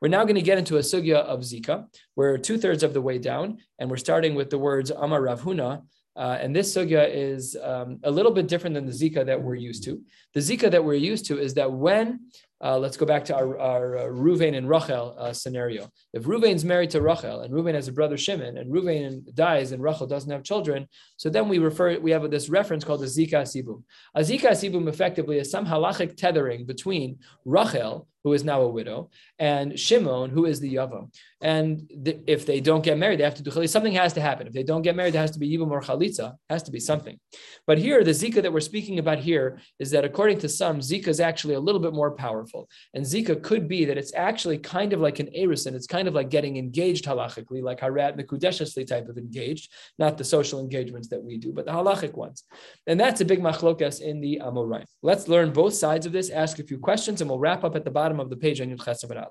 [0.00, 1.86] We're now going to get into a sugya of Zika.
[2.16, 5.42] We're two thirds of the way down, and we're starting with the words Amar Rav
[5.42, 5.82] Huna.
[6.16, 9.56] Uh, and this sugya is um, a little bit different than the Zika that we're
[9.56, 10.00] used to.
[10.34, 12.20] The Zika that we're used to is that when
[12.64, 15.90] uh, let's go back to our, our uh, Ruvain and Rachel uh, scenario.
[16.14, 19.82] If Ruvain's married to Rachel and Ruvain has a brother Shimon and Ruvain dies and
[19.82, 23.42] Rachel doesn't have children, so then we refer we have this reference called a Zika
[23.42, 23.82] Sibum.
[24.14, 29.10] A Zika Sibum effectively is some halachic tethering between Rachel, who is now a widow,
[29.38, 31.14] and Shimon, who is the Yavam.
[31.42, 33.68] And th- if they don't get married, they have to do chalitza.
[33.68, 34.46] Something has to happen.
[34.46, 36.32] If they don't get married, there has to be Yibam or Chalitza.
[36.48, 37.20] has to be something.
[37.66, 41.08] But here, the Zika that we're speaking about here is that according to some, Zika
[41.08, 42.66] is actually a little bit more powerful.
[42.94, 45.74] And Zika could be that it's actually kind of like an Erusin.
[45.74, 50.24] It's kind of like getting engaged halachically, like Harat Mekudeshesli type of engaged, not the
[50.24, 52.44] social engagements that we do, but the halachic ones.
[52.86, 54.86] And that's a big machlokas in the Amoraim.
[55.02, 57.84] Let's learn both sides of this, ask a few questions, and we'll wrap up at
[57.84, 59.26] the bottom of the page on Yud Chesav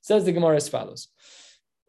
[0.00, 1.08] Says the Gemara as follows.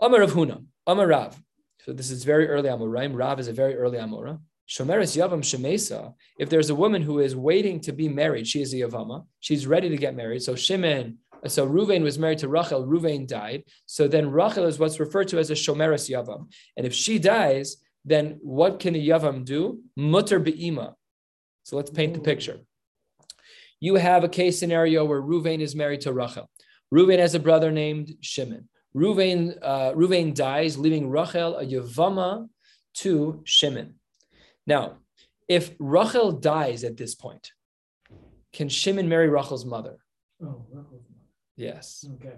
[0.01, 1.41] Amar Rav Huna, Amar Rav.
[1.85, 3.15] So this is very early Amoraim.
[3.15, 4.39] Rav is a very early Amora.
[4.69, 8.73] Shomeres Yavam Shemesa, if there's a woman who is waiting to be married, she is
[8.73, 10.41] a Yavama, she's ready to get married.
[10.41, 11.17] So Shimon,
[11.47, 13.63] so Ruvain was married to Rachel, Ruvain died.
[13.85, 16.51] So then Rachel is what's referred to as a Shomeres Yavam.
[16.77, 19.81] And if she dies, then what can a Yavam do?
[19.97, 20.95] Mutter Be'ima.
[21.63, 22.59] So let's paint the picture.
[23.83, 26.49] You have a case scenario where Ruvain is married to Rachel.
[26.95, 28.69] Ruvain has a brother named Shimon.
[28.95, 32.47] Ruvain, uh, Ruvain dies, leaving Rachel a Yavama
[32.99, 33.95] to Shimon.
[34.65, 34.99] Now,
[35.49, 37.51] if Rachel dies at this point,
[38.53, 39.97] can Shimon marry Rachel's mother?
[40.41, 41.33] Oh, Rachel's mother.
[41.57, 42.05] Yes.
[42.15, 42.37] Okay.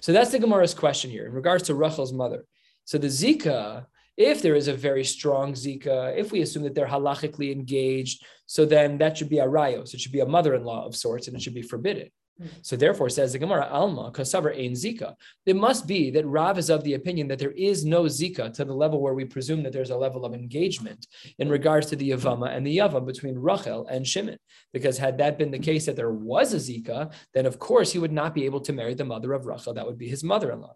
[0.00, 2.46] So that's the Gemara's question here in regards to Rachel's mother.
[2.84, 6.86] So the Zika, if there is a very strong Zika, if we assume that they're
[6.86, 9.94] halachically engaged, so then that should be a rayos.
[9.94, 12.10] It should be a mother-in-law of sorts, and it should be forbidden.
[12.40, 12.48] Mm.
[12.62, 15.14] So therefore, says the Gemara, Alma kasavar ein zika.
[15.46, 18.64] It must be that Rav is of the opinion that there is no zika to
[18.64, 21.06] the level where we presume that there's a level of engagement
[21.38, 24.38] in regards to the Yavama and the Yavam between Rachel and Shimon.
[24.72, 28.00] Because had that been the case that there was a zika, then of course he
[28.00, 29.74] would not be able to marry the mother of Rachel.
[29.74, 30.74] That would be his mother-in-law.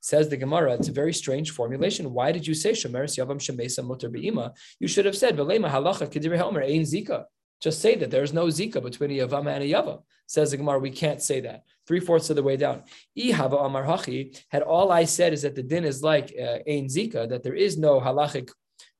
[0.00, 2.12] Says the Gemara, it's a very strange formulation.
[2.12, 4.52] Why did you say Shemeres Yavam Shemesa Mutter Be'ima?
[4.78, 7.24] You should have said Velema Halacha Kedir Helmer Ein Zika.
[7.60, 10.02] Just say that there's no zika between a yavama and a yava.
[10.26, 11.64] Says the Gemara, we can't say that.
[11.86, 12.84] Three fourths of the way down.
[13.18, 16.86] Ihava Amar Hachi had all I said is that the din is like uh, ein
[16.86, 18.50] zika, that there is no halachic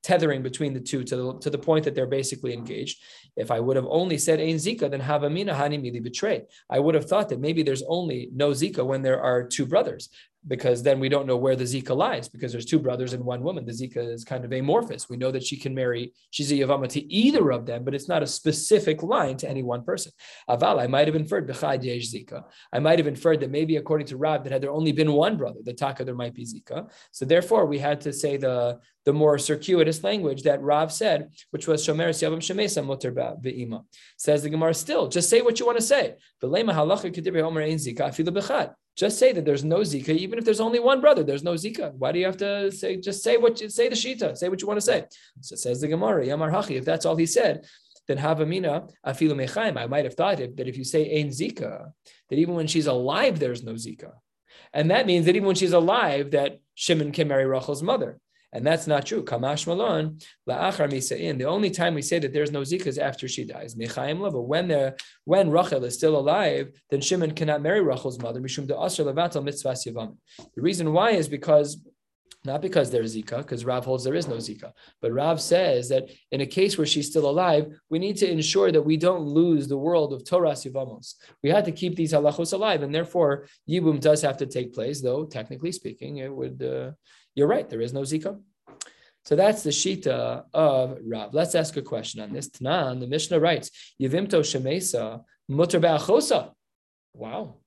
[0.03, 3.01] tethering between the two to the, to the point that they're basically engaged.
[3.35, 6.43] If I would have only said ein zika, then havamina hani mili betray.
[6.69, 10.09] I would have thought that maybe there's only no zika when there are two brothers
[10.47, 13.43] because then we don't know where the Zika lies because there's two brothers and one
[13.43, 13.65] woman.
[13.65, 15.07] The Zika is kind of amorphous.
[15.09, 18.07] We know that she can marry, she's a Yavama to either of them, but it's
[18.07, 20.11] not a specific line to any one person.
[20.49, 22.43] Aval, I might have inferred Zika.
[22.73, 25.37] I might have inferred that maybe according to Rab, that had there only been one
[25.37, 26.91] brother, the Taka, there might be Zika.
[27.11, 31.67] So therefore, we had to say the, the more circuitous language that Rav said, which
[31.67, 33.83] was Shomer Yavam Shemesa Mutter Be'ima.
[34.17, 36.15] Says the Gemara still, just say what you want to say.
[39.01, 41.91] Just say that there's no Zika, even if there's only one brother, there's no Zika.
[41.95, 44.61] Why do you have to say, just say what you say the Shita, say what
[44.61, 45.05] you want to say?
[45.39, 47.65] So it says the Gemara, Yamar Hachi, if that's all he said,
[48.07, 49.75] then Havamina Afilu Mechaim.
[49.75, 51.91] I might have thought it, that if you say Ein Zika,
[52.29, 54.11] that even when she's alive, there's no Zika.
[54.71, 58.19] And that means that even when she's alive, that Shimon can marry Rachel's mother.
[58.53, 59.23] And that's not true.
[59.23, 61.37] Kamash Malon, La'achar Misa'in.
[61.37, 63.75] The only time we say that there's no Zika is after she dies.
[63.75, 68.41] Mechaim But when when Rachel is still alive, then Shimon cannot marry Rachel's mother.
[68.41, 70.17] Mishum de Asr Levatal Mitzvah Yavam.
[70.55, 71.81] The reason why is because
[72.43, 76.09] not because there's Zika, because Rav holds there is no Zika, but Rav says that
[76.31, 79.67] in a case where she's still alive, we need to ensure that we don't lose
[79.67, 81.13] the world of Torah Yivamos.
[81.43, 85.01] We had to keep these halachos alive, and therefore Yibum does have to take place,
[85.01, 86.61] though technically speaking, it would.
[86.63, 86.91] Uh,
[87.35, 88.39] you're right, there is no Zika.
[89.23, 91.33] So that's the Shita of Rav.
[91.33, 92.49] Let's ask a question on this.
[92.49, 93.69] Tanan, the Mishnah writes,
[94.01, 96.51] Yivimto Shemesa, Mutter Be'achosa.
[97.13, 97.57] Wow.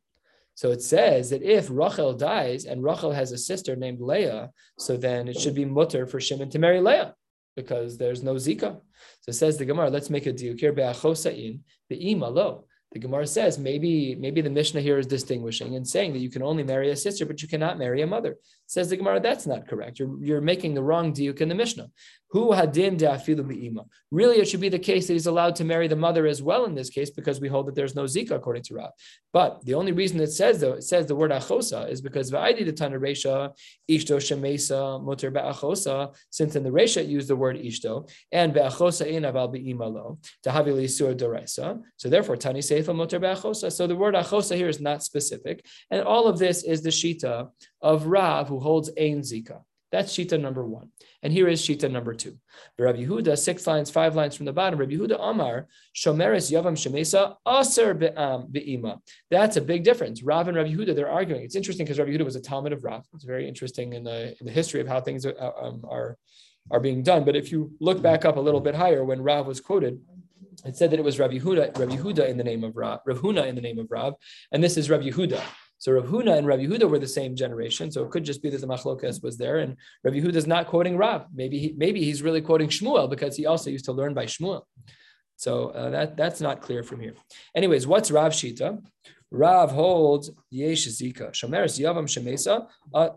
[0.56, 4.96] So it says that if Rachel dies and Rachel has a sister named Leah, so
[4.96, 7.14] then it should be mutter for Shimon to marry Leah
[7.56, 8.80] because there's no Zika.
[9.20, 10.72] So it says the Gemara, let's make a deal here.
[10.72, 12.66] Be'achosa be'ima lo.
[12.94, 16.44] The Gemara says maybe maybe the Mishnah here is distinguishing and saying that you can
[16.44, 18.36] only marry a sister, but you cannot marry a mother.
[18.66, 19.98] Says the Gemara, that's not correct.
[19.98, 21.90] You're, you're making the wrong diuk in the Mishnah.
[22.34, 23.84] Hadin?
[24.10, 26.64] Really, it should be the case that he's allowed to marry the mother as well
[26.64, 28.90] in this case because we hold that there's no zika according to Rav.
[29.32, 32.72] But the only reason it says it says the word achosa is because va'idi the
[32.72, 33.52] tana resha
[33.90, 36.14] ishto shemesa muter be'achosa.
[36.30, 40.18] Since in the resha it used the word ishto and be'achosa in aval be'ima lo
[40.44, 41.80] tahavili sur doraisa.
[41.96, 43.70] So therefore tani seifa muter be'achosa.
[43.70, 47.50] So the word achosa here is not specific, and all of this is the shita
[47.80, 49.62] of Rav who holds Ein Zika.
[49.94, 50.88] That's Shita number one.
[51.22, 52.36] And here is Shita number two.
[52.80, 54.80] Rabbi Yehuda, six lines, five lines from the bottom.
[54.80, 58.98] Rabbi Yehuda Amar, Shomeres Yavam Shemesa, Aser Be'ima.
[59.30, 60.24] That's a big difference.
[60.24, 61.44] Rav and Rabbi Yehuda, they're arguing.
[61.44, 63.04] It's interesting because Rabbi Yehuda was a Talmud of Rav.
[63.14, 66.18] It's very interesting in the, in the history of how things are, um, are,
[66.72, 67.24] are being done.
[67.24, 70.00] But if you look back up a little bit higher, when Rav was quoted,
[70.64, 73.18] it said that it was Rabbi Yehuda, Rabbi Yehuda in the name of Rav, Rav
[73.18, 74.14] Huna in the name of Rav,
[74.50, 75.40] and this is Rabbi Yehuda.
[75.78, 77.90] So Rav Huna and Rav Yehuda were the same generation.
[77.90, 80.66] So it could just be that the machlokas was there, and Rav Yehuda is not
[80.66, 81.26] quoting Rav.
[81.34, 84.62] Maybe he, maybe he's really quoting Shmuel because he also used to learn by Shmuel.
[85.36, 87.14] So uh, that that's not clear from here.
[87.54, 88.80] Anyways, what's Rav Shita?
[89.30, 92.68] Rav holds yesh zika shomeres yavam shemesa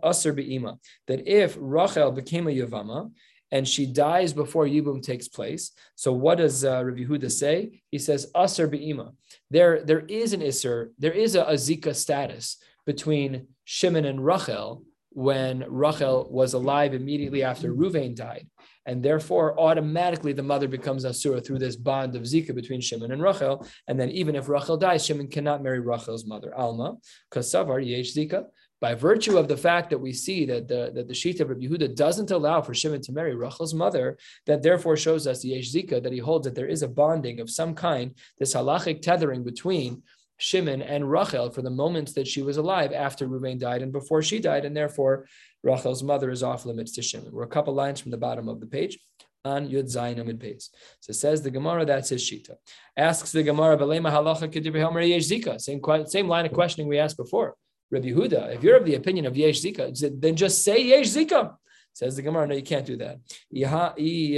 [0.04, 3.12] aser beima that if Rachel became a yavama
[3.52, 5.72] and she dies before Yibum takes place.
[5.96, 7.82] So what does uh, Yehuda say?
[7.90, 9.14] He says aser beima.
[9.50, 10.92] There, there is an iser.
[11.00, 17.44] There is a, a zika status between Shimon and Rachel when Rachel was alive immediately
[17.44, 18.48] after Ruvain died.
[18.86, 23.22] And therefore, automatically the mother becomes Asura through this bond of Zika between Shimon and
[23.22, 23.68] Rachel.
[23.88, 26.96] And then even if Rachel dies, Shimon cannot marry Rachel's mother, Alma,
[27.30, 28.46] because Savar Yesh Zika.
[28.80, 31.66] By virtue of the fact that we see that the, that the Shita of Rabbi
[31.66, 36.02] Yehuda doesn't allow for Shimon to marry Rachel's mother, that therefore shows us the Zika,
[36.04, 40.04] that he holds that there is a bonding of some kind, this halachic tethering between
[40.38, 44.22] Shimon and Rachel for the moments that she was alive after Ruvain died and before
[44.22, 45.26] she died, and therefore
[45.64, 47.32] Rachel's mother is off limits to Shimon.
[47.32, 49.00] We're a couple lines from the bottom of the page
[49.44, 50.70] on Yud Zayin Amid Beis.
[51.00, 52.56] So says the Gemara, that's his shita.
[52.96, 55.60] Asks the Gemara, Belema halacha zika.
[55.60, 57.56] Same same line of questioning we asked before.
[57.90, 61.56] Rabbi Huda, if you're of the opinion of Yesh Zika, then just say Yesh Zika.
[61.98, 63.18] Says the Gemara, no, you can't do that.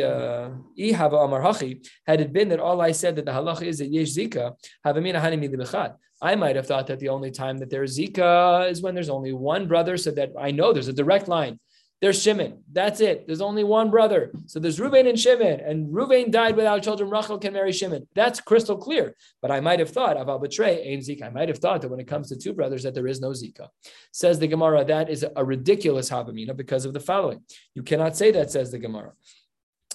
[0.01, 0.49] Uh,
[2.07, 4.53] had it been that all I said that the halacha is that yesh zika,
[6.21, 9.33] I might have thought that the only time that there's zika is when there's only
[9.33, 11.59] one brother, so that I know there's a direct line.
[12.01, 12.63] There's Shimon.
[12.71, 13.27] That's it.
[13.27, 14.31] There's only one brother.
[14.45, 17.09] So there's Ruvain and Shimon, and Ruvain died without children.
[17.09, 18.07] Rachel can marry Shimon.
[18.15, 19.15] That's crystal clear.
[19.41, 21.23] But I might have thought, Aval betray, Ain Zika.
[21.23, 23.31] I might have thought that when it comes to two brothers, that there is no
[23.31, 23.67] Zika.
[24.13, 27.41] Says the Gemara, that is a ridiculous Havamina because of the following.
[27.75, 29.11] You cannot say that, says the Gemara.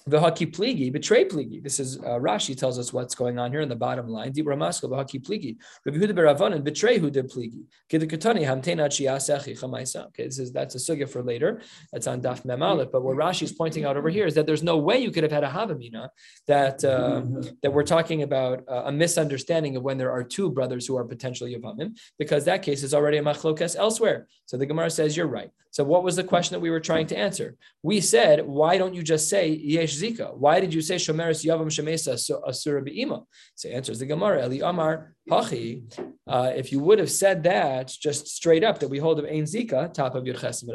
[0.09, 1.63] V'haki pligi, betray pligi.
[1.63, 4.35] This is uh, Rashi tells us what's going on here in the bottom line.
[4.35, 5.57] Dibra maskal v'haki pligi.
[5.87, 7.63] Rabbi Huda beravanan betray who did pligi.
[7.91, 10.09] Kedekatani hamtena chiasechi chamaisa.
[10.09, 11.63] Okay, this is that's a sugya for later.
[11.91, 14.63] That's on Daf Mem But what Rashi is pointing out over here is that there's
[14.63, 16.11] no way you could have had a havamina
[16.49, 17.23] that uh,
[17.63, 21.05] that we're talking about uh, a misunderstanding of when there are two brothers who are
[21.05, 24.29] potentially yavamim, because that case is already a machlokes elsewhere.
[24.45, 25.51] So the Gemara says you're right.
[25.71, 27.57] So what was the question that we were trying to answer?
[27.83, 30.37] We said, why don't you just say yesh zika?
[30.37, 32.13] Why did you say shomeres yavam shemesa
[32.47, 33.23] asura be'ima?
[33.55, 35.85] So answers the Gemara, Eli Amar Hachi.
[36.27, 39.43] Uh, if you would have said that just straight up, that we hold of Ein
[39.43, 40.71] Zika, top of Yud Chesim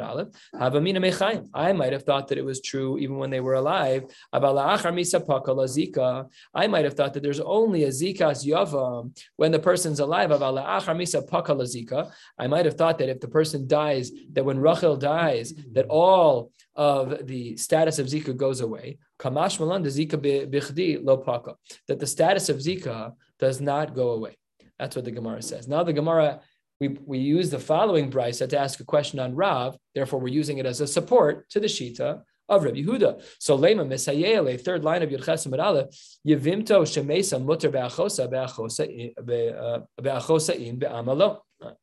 [0.54, 1.48] Havamina Mechaim.
[1.52, 4.04] I might have thought that it was true even when they were alive.
[4.32, 6.28] Zika.
[6.54, 10.30] I might have thought that there's only a Zikas Yavam when the person's alive.
[10.30, 12.10] Zika.
[12.38, 16.52] I might have thought that if the person dies, that when Rachel dies, that all
[16.76, 18.98] of the status of Zika goes away.
[19.20, 21.54] Kamash Malan, Zika bichdi lo paka.
[21.88, 24.36] That the status of Zika does not go away.
[24.78, 25.68] That's what the Gemara says.
[25.68, 26.40] Now the Gemara,
[26.80, 29.76] we, we use the following brisa to ask a question on Rav.
[29.94, 33.22] Therefore, we're using it as a support to the Shita of Rabbi Yehuda.
[33.38, 35.88] So lema misayele, third line of Yudchesim Aleph,
[36.26, 41.40] yevimto shemesa mutter be'achosa be'achosa uh, be'achosa in be'amalo.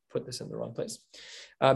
[0.09, 0.97] Put this in the wrong place.
[1.61, 1.73] Uh,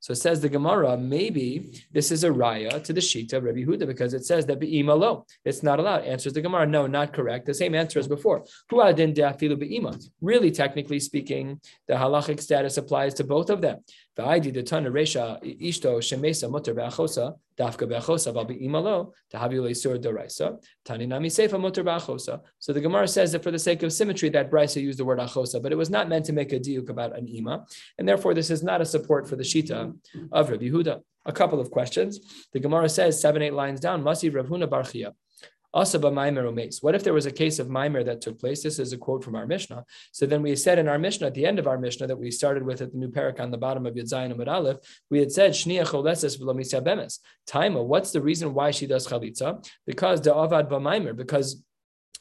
[0.00, 3.64] so it says the Gemara, maybe this is a raya to the Shita of Rabbi
[3.64, 6.04] Huda because it says that be'ima lo, it's not allowed.
[6.04, 7.46] Answers the Gemara, no, not correct.
[7.46, 8.44] The same answer as before.
[10.20, 13.78] Really, technically speaking, the halachic status applies to both of them.
[14.18, 20.58] V'aidi the tana resha ishto shemesa mutter be'achosa dafka be'achosa val be'imalo tahavu leisur doraisa
[20.84, 22.40] tani nami sefa mutter be'achosa.
[22.58, 25.20] So the Gemara says that for the sake of symmetry, that brisa used the word
[25.20, 27.64] achosa, but it was not meant to make a diuk about an ima,
[27.98, 29.96] and therefore this is not a support for the shita
[30.32, 31.00] of Rabbi Yehuda.
[31.26, 32.20] A couple of questions.
[32.52, 34.02] The Gemara says seven eight lines down.
[34.02, 35.12] Masi Rav Huna Barchia.
[35.74, 36.82] Asaba Maimer Omes.
[36.82, 38.62] What if there was a case of Maimer that took place?
[38.62, 39.84] This is a quote from our Mishnah.
[40.12, 42.30] So then we said in our Mishnah, at the end of our Mishnah that we
[42.30, 44.78] started with at the new parak on the bottom of Yudzayin and Aleph,
[45.10, 47.20] we had said, Shnia Choleses V'lomisya Bemes.
[47.46, 49.66] Taima, what's the reason why she does Chalitza?
[49.86, 51.62] Because the Avad B'Maimer, because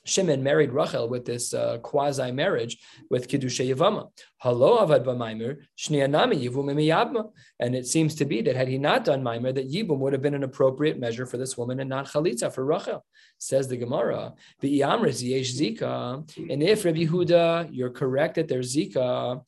[0.08, 2.78] Shimon married Rachel with this uh, quasi marriage
[3.10, 4.10] with Kiddushay Yavama.
[4.38, 7.30] Hello, Avad B'Maimer, Shnianami Yivum Yabma.
[7.60, 10.22] And it seems to be that had he not done Maimer, that Yibum would have
[10.22, 13.06] been an appropriate measure for this woman and not Chalitza for Rachel.
[13.38, 16.24] Says the Gemara, V'Iyamris Yesh Zika.
[16.50, 19.42] And if Rabbi Yehuda, you're correct that there's Zika,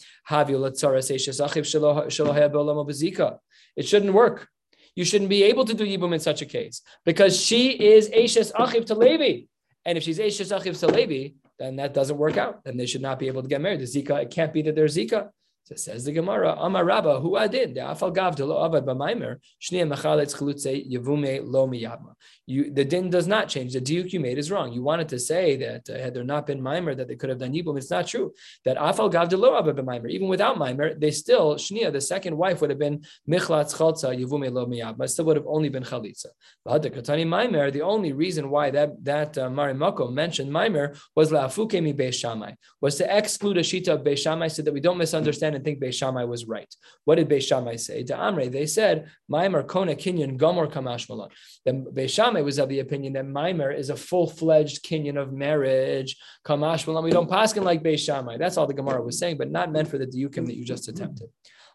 [3.76, 4.48] It shouldn't work.
[4.96, 8.52] You shouldn't be able to do Yibum in such a case because she is Ashes
[8.52, 9.46] Achiv to Levi.
[9.86, 12.64] And if she's Eishes Achiv Salevi, then that doesn't work out.
[12.64, 13.80] Then they should not be able to get married.
[13.80, 15.30] The Zika, it can't be that there's Zika.
[15.70, 19.38] So says the Gemara, Amar Rabba, who adid, the afal gav de lo avad b'maimer,
[19.62, 22.16] chalutze yevume lo miyadma.
[22.48, 23.74] You, the din does not change.
[23.74, 24.74] The diuk you made is wrong.
[24.74, 27.38] You wanted to say that uh, had there not been mimer, that they could have
[27.38, 27.78] done yibum.
[27.78, 28.34] It's not true.
[28.66, 32.36] That afal gav de lo avad b'maimer, even without mimer, they still shnia, the second
[32.36, 35.04] wife would have been michlatz chaltza yevume lo miyadma.
[35.04, 36.30] It still would have only been chalitza.
[36.68, 37.70] Katani mimer.
[37.70, 42.54] The only reason why that that uh, Marimako mentioned mimer was la'afuke mi Beis Shammai,
[42.82, 45.82] was to exclude a shita of Beis Shammai, so that we don't misunderstand and think
[45.82, 46.74] Beis Shammai was right.
[47.06, 48.04] What did Beis Shammai say?
[48.04, 51.30] To Amre, they said, Maimer Kona Kinyan Gomor Kamash Malon.
[51.66, 56.16] Then Beis Shammai was of the opinion that Maimer is a full-fledged Kinyan of marriage.
[56.46, 57.04] Kamash Malon.
[57.04, 58.38] We don't paskin like Beis Shammai.
[58.38, 60.88] That's all the Gemara was saying, but not meant for the diukim that you just
[60.88, 61.28] attempted.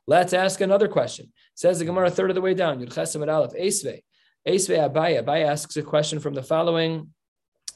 [0.06, 1.32] Let's ask another question.
[1.54, 2.80] Says the Gemara, third of the way down.
[2.80, 3.52] Yud Chesem Aleph.
[3.52, 4.02] Esve.
[4.46, 5.22] Esve Abaye.
[5.22, 7.10] Abaye asks a question from the following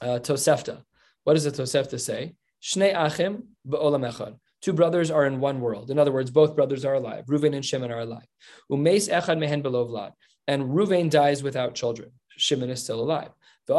[0.00, 0.82] uh, Tosefta.
[1.24, 2.34] What does the Tosefta say?
[2.62, 4.36] Shnei Achim be'olam echad.
[4.60, 5.90] Two brothers are in one world.
[5.90, 7.26] In other words, both brothers are alive.
[7.26, 8.26] Reuven and Shimon are alive.
[8.70, 10.12] Umeis echad mehen belovlad.
[10.46, 12.10] And Reuven dies without children.
[12.36, 13.30] Shimon is still alive.
[13.70, 13.78] And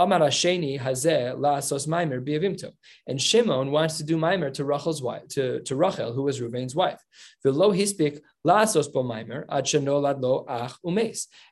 [3.19, 7.03] Shimon wants to do Maimer to Rachel's wife, to, to Rachel, who was Reuven's wife.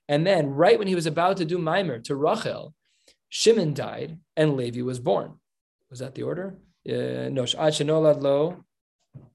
[0.08, 2.76] And then, right when he was about to do Maimer to Rachel,
[3.30, 5.40] Shimon died and Levi was born.
[5.90, 6.60] Was that the order?
[6.88, 7.46] Uh, no,
[8.00, 8.66] lo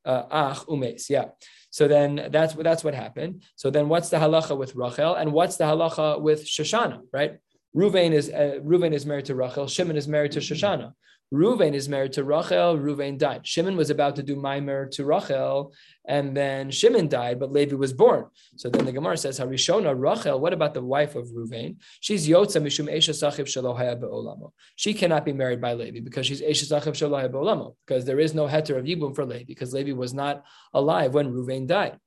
[0.05, 1.09] uh, ach umes.
[1.09, 1.27] Yeah.
[1.71, 3.43] So then that's what that's what happened.
[3.57, 7.39] So then what's the halacha with Rachel and what's the halacha with Shoshana, right?
[7.75, 9.67] Ruvain is uh, Ruvain is married to Rachel.
[9.67, 10.93] Shimon is married to Shoshana.
[11.33, 12.77] Ruvain is married to Rachel.
[12.77, 13.47] Ruvain died.
[13.47, 15.73] Shimon was about to do Maimer to Rachel,
[16.07, 18.27] and then Shimon died, but Levi was born.
[18.57, 21.77] So then the Gemara says, Harishona, Rachel, what about the wife of Ruvain?
[22.01, 24.53] She's Yotza Mishum Eishes Achiv Shelo Haya Be'olamo.
[24.77, 28.21] She cannot be married by Levi because she's Eishes Achiv Shelo Haya Be'olamo, because there
[28.21, 31.99] is no heter of Yibum for Levi, because Levi was not alive when Ruvain died.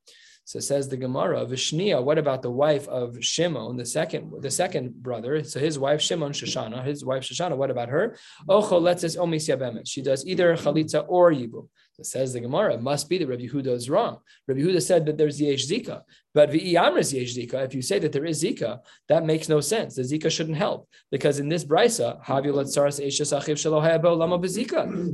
[0.47, 4.93] So says the Gemara, Vishnia, what about the wife of Shimon, the second, the second
[5.01, 5.43] brother?
[5.43, 8.15] So his wife Shimon Shoshana, his wife Shoshana, what about her?
[8.47, 11.67] Ocho letzes omis She does either chalitza or yibum.
[11.95, 14.17] So says the Gemara, it must be that Rabbi Huda is wrong.
[14.47, 16.01] Rabbi Huda said that there's yesh zika,
[16.33, 17.63] but v'iyamris yesh zika.
[17.63, 19.95] If you say that there is zika, that makes no sense.
[19.95, 22.19] The zika shouldn't help because in this brisa,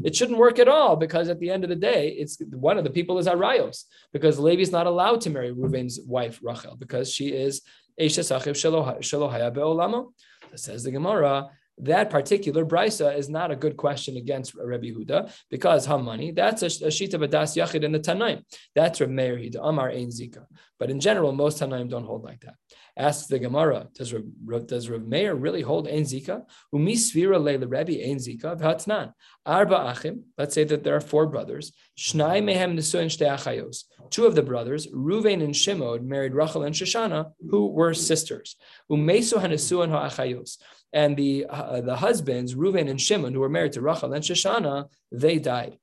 [0.04, 2.84] it shouldn't work at all because at the end of the day, it's one of
[2.84, 7.14] the people is arayos because Levi is not allowed to marry Reuven's wife Rachel because
[7.14, 7.62] she is
[8.00, 10.14] Eishes Achiv Shelo Haya Be'olamo.
[10.56, 11.48] Says the Gemara,
[11.82, 16.68] that particular brisa is not a good question against Rabbi Huda because money that's a,
[16.68, 18.44] a shita badas yachid in the Tanaim.
[18.76, 20.46] That's Reb Meir Hida Amar Ein Zika.
[20.80, 22.56] But in general, most Tanaim don't hold like that.
[22.98, 26.44] Asks the Gemara, does Reb, does Meir really hold Ein Zika?
[26.72, 29.14] Umi svira leila Rebbe Ein Zika v'hatnan.
[29.46, 30.24] Arba achim.
[30.38, 31.72] Let's say that there are four brothers.
[31.98, 33.84] Shnai mehem nesuin shtei achayos.
[34.10, 38.56] Two of the brothers, Ruvain and Shimon, married Rachel and Shoshana, who were sisters.
[38.92, 40.58] Umesu hanesuin ha'achayos
[40.94, 44.90] and the uh, the husbands, Reuven and Shimon, who were married to Rachel and Shoshana,
[45.12, 45.78] they died.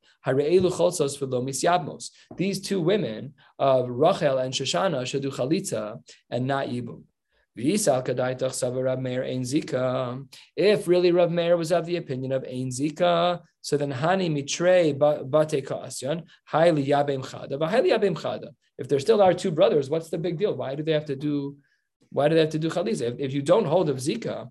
[2.37, 7.05] These two women of Rachel and Shoshana should do chalitza and not yibum.
[7.61, 7.89] If
[10.89, 15.67] really Rav Meir was of the opinion of Ein Zika, so then Hani Mitre Bate
[15.67, 18.51] Kaasyan, Haili Yabem Chada, Haili Yabem Chada.
[18.77, 20.55] If there still are two brothers, what's the big deal?
[20.55, 21.57] Why do they have to do?
[22.11, 23.03] Why do they have to do chalitza?
[23.03, 24.49] If, if you don't hold of Zika,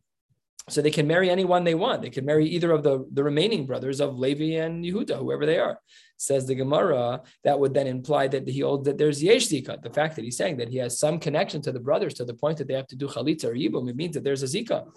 [0.70, 2.02] so they can marry anyone they want.
[2.02, 5.60] They can marry either of the, the remaining brothers of Levi and Yehuda, whoever they
[5.60, 5.80] are.
[6.18, 9.48] Says the Gemara, that would then imply that he holds that there's Yesh.
[9.48, 12.34] The fact that he's saying that he has some connection to the brothers to the
[12.34, 14.88] point that they have to do Chalitza or Yibum, it means that there's a Zika.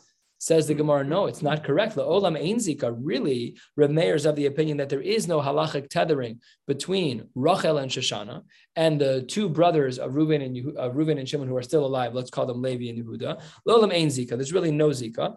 [0.42, 1.94] Says the Gemara, no, it's not correct.
[1.94, 2.96] The olam ein zika.
[2.98, 7.90] Really, Reb is of the opinion that there is no halachic tethering between Rachel and
[7.90, 8.42] Shoshana
[8.74, 11.85] and the two brothers of Reuven and Yehuda, uh, Reuven and Shimon who are still
[11.85, 12.14] alive.
[12.14, 13.42] Let's call them Levi and Yehuda.
[13.68, 14.31] Olam ein zika.
[14.31, 15.37] There's really no zika.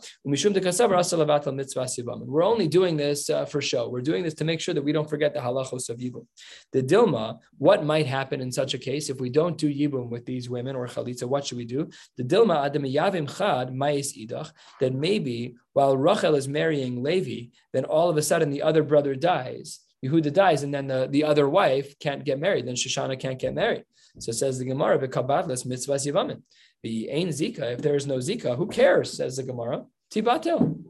[2.26, 3.90] We're only doing this uh, for show.
[3.90, 6.26] We're doing this to make sure that we don't forget the halachos of yibum.
[6.72, 7.40] The dilma.
[7.58, 10.78] What might happen in such a case if we don't do yibum with these women
[10.78, 11.26] or chalitza?
[11.26, 11.90] What should we do?
[12.16, 14.52] The dilma adam yavim chad ma'is idach.
[14.80, 19.16] That maybe while Rachel is marrying Levi, then all of a sudden the other brother
[19.16, 19.80] dies.
[20.04, 22.68] Yehuda dies, and then the, the other wife can't get married.
[22.68, 23.86] Then Shoshana can't get married.
[24.20, 26.42] So says the Gemara, "V'kabadlas mitzvahs yivamin."
[26.84, 27.74] The ain zika.
[27.74, 29.14] If there is no zika, who cares?
[29.14, 29.86] Says the Gemara.
[30.12, 30.84] Tibatel.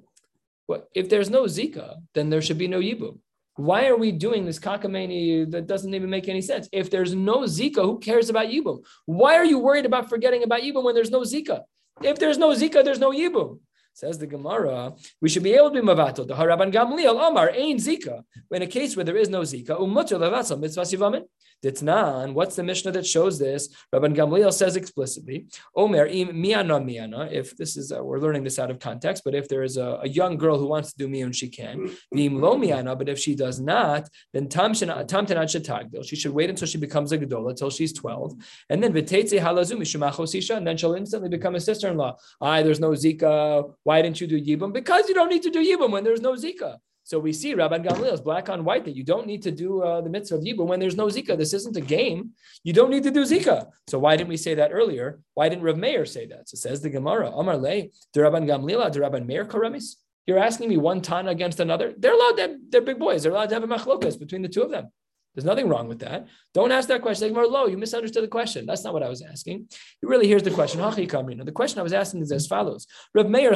[0.66, 1.98] What if there's no zika?
[2.16, 3.20] Then there should be no yibum.
[3.56, 6.68] Why are we doing this cockamamie that doesn't even make any sense?
[6.72, 8.84] If there's no Zika, who cares about Yibum?
[9.06, 11.62] Why are you worried about forgetting about Yibum when there's no Zika?
[12.02, 13.60] If there's no Zika, there's no Yibum.
[13.96, 16.28] Says the Gemara, we should be able to be mavato.
[16.28, 18.24] The Haraban Gamliel Omar ain zika.
[18.52, 21.24] In a case where there is no zika, umutter levatzal mitzvah sivamin.
[21.64, 23.70] What's the Mishnah that shows this?
[23.94, 25.46] Rabban Gamliel says explicitly,
[25.78, 27.30] Omer im miana miana.
[27.32, 30.00] If this is, uh, we're learning this out of context, but if there is a,
[30.02, 31.90] a young girl who wants to do miyun, she can.
[32.18, 36.06] Im lo miana, but if she does not, then tam tenat shetagdil.
[36.06, 38.34] She should wait until she becomes a gedola, until she's 12.
[38.70, 42.18] And then v'teitze halazu mishumachosisha, and then she'll instantly become a sister-in-law.
[42.42, 43.74] I, there's no zika.
[43.84, 44.74] Why didn't you do yibum?
[44.74, 46.78] Because you don't need to do yibum when there's no zika.
[47.06, 49.82] So we see Rabban Gamliel is black on white that you don't need to do
[49.82, 51.38] uh, the mitzvah of Yibum when there's no Zika.
[51.38, 52.32] This isn't a game.
[52.64, 53.68] You don't need to do Zika.
[53.88, 55.20] So why didn't we say that earlier?
[55.34, 56.48] Why didn't Rav Meir say that?
[56.48, 59.96] So says the Gemara, Amar Le, Rabban Gamliel, the Rabban Meir Karamis.
[60.26, 61.94] You're asking me one Tana against another?
[61.98, 63.24] They're allowed to they're big boys.
[63.24, 64.90] They're allowed to have a machlokas between the two of them.
[65.34, 66.28] There's nothing wrong with that.
[66.54, 67.34] Don't ask that question.
[67.34, 68.68] Like, low, you misunderstood the question.
[68.68, 69.68] That's not what I was asking.
[70.02, 70.80] You Really, here's the question.
[70.80, 72.86] The question I was asking is as follows.
[73.16, 73.52] Rav Meir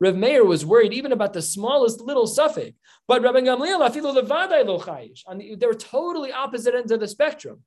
[0.00, 2.74] Rav Meir was worried even about the smallest little safek.
[3.06, 5.22] But Rabbi Gamliel afilu levadai lo chayish.
[5.60, 7.62] They were totally opposite ends of the spectrum.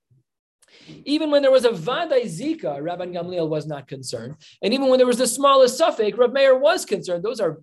[1.06, 4.36] Even when there was a Vadai Zika, Rabban Gamliel was not concerned.
[4.62, 7.24] And even when there was the smallest safek, Rav Meir was concerned.
[7.24, 7.60] Those are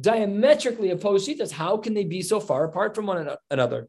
[0.00, 1.50] diametrically opposed shitas.
[1.50, 3.88] How can they be so far apart from one another?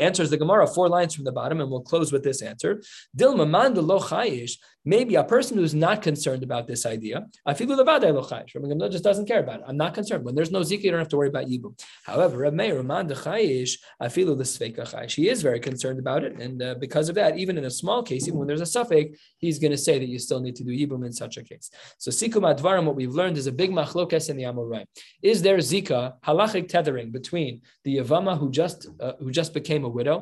[0.00, 2.82] answers the Gemara four lines from the bottom, and we'll close with this answer.
[3.16, 4.52] Dilma manda lo chayish.
[4.82, 8.90] Maybe a person who's not concerned about this idea, afilu levadai lo chayish.
[8.90, 9.66] just doesn't care about it.
[9.68, 10.24] I'm not concerned.
[10.24, 11.78] When there's no zikah, you don't have to worry about yibum.
[12.04, 15.14] However, Reb Meir chayish afilu l'sveika chayish.
[15.14, 18.02] He is very concerned about it, and uh, because of that, even in a small
[18.02, 20.64] case, even when there's a safek, he's going to say that you still need to
[20.64, 21.70] do yibum in such a case.
[21.98, 24.86] So sikum advarim, what we've learned is a big machlokes in the Amorai.
[25.22, 29.88] Is there zika halachic tethering between the yavama who just uh, who just became a
[29.98, 30.16] widow,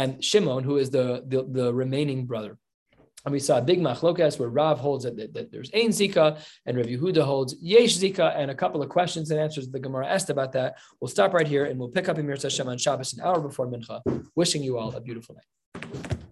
[0.00, 2.52] and Shimon, who is the, the, the remaining brother.
[3.24, 6.26] And we saw a big machlokas where Rav holds that, that, that, there's Ein Zika
[6.66, 10.06] and Rav Yehuda holds Yesh Zika, and a couple of questions and answers the Gemara
[10.06, 10.78] asked about that.
[10.98, 13.66] We'll stop right here and we'll pick up Emir Hashem on Shabbos an hour before
[13.66, 14.00] Mincha.
[14.34, 16.29] Wishing you all a beautiful night.